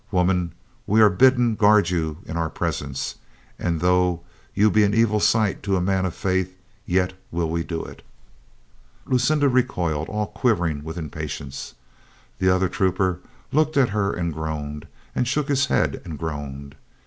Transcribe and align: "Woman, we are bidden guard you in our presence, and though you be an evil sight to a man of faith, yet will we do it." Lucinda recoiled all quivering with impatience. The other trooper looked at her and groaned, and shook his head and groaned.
"Woman, 0.09 0.53
we 0.87 0.99
are 0.99 1.11
bidden 1.11 1.53
guard 1.53 1.91
you 1.91 2.23
in 2.25 2.35
our 2.35 2.49
presence, 2.49 3.13
and 3.59 3.81
though 3.81 4.21
you 4.55 4.71
be 4.71 4.83
an 4.83 4.95
evil 4.95 5.19
sight 5.19 5.61
to 5.61 5.75
a 5.75 5.79
man 5.79 6.07
of 6.07 6.15
faith, 6.15 6.57
yet 6.87 7.13
will 7.29 7.47
we 7.51 7.61
do 7.63 7.85
it." 7.85 8.01
Lucinda 9.05 9.47
recoiled 9.47 10.09
all 10.09 10.25
quivering 10.25 10.83
with 10.83 10.97
impatience. 10.97 11.75
The 12.39 12.49
other 12.49 12.67
trooper 12.67 13.19
looked 13.51 13.77
at 13.77 13.89
her 13.89 14.11
and 14.11 14.33
groaned, 14.33 14.87
and 15.13 15.27
shook 15.27 15.49
his 15.49 15.67
head 15.67 16.01
and 16.03 16.17
groaned. 16.17 16.73